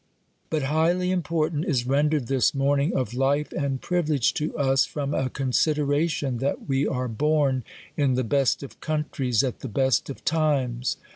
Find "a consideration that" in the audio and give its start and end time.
5.13-6.67